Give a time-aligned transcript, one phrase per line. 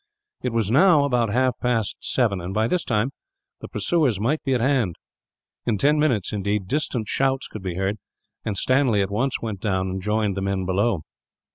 [0.41, 3.11] It was now about half past seven and, by this time,
[3.59, 4.95] the pursuers might be at hand;
[5.67, 7.99] in ten minutes, indeed, distant shouts could be heard,
[8.43, 11.03] and Stanley at once went down and joined the men below.